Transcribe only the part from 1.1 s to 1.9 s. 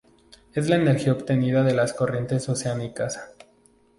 obtenida de